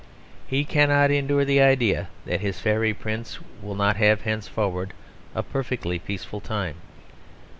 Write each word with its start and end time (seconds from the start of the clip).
He 0.47 0.65
cannot 0.65 1.11
endure 1.11 1.45
the 1.45 1.61
idea 1.61 2.07
that 2.25 2.41
his 2.41 2.59
fairy 2.59 2.91
prince 2.91 3.37
will 3.61 3.75
not 3.75 3.97
have 3.97 4.21
henceforward 4.21 4.93
a 5.35 5.43
perfectly 5.43 5.99
peaceful 5.99 6.39
time. 6.41 6.77